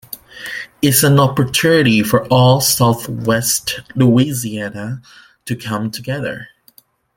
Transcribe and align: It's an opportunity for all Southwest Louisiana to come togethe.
It's 0.81 1.03
an 1.03 1.19
opportunity 1.19 2.01
for 2.01 2.25
all 2.29 2.59
Southwest 2.59 3.81
Louisiana 3.93 5.03
to 5.45 5.55
come 5.55 5.91
togethe. 5.91 6.47